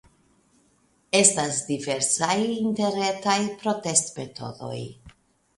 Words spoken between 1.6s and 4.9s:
diversaj interretaj protestmetodoj.